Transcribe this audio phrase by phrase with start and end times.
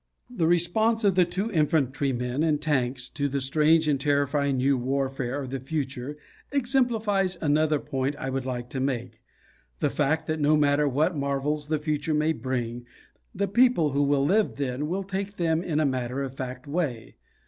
[0.31, 5.39] The response of the two infantrymen in "Tanks" to the strange and terrifying new warfare
[5.43, 6.17] of the future
[6.51, 9.21] exemplifies another point I would like to make
[9.79, 12.87] the fact that no matter what marvels the future may bring,
[13.35, 17.17] the people who will live then will take them in a matter of fact way.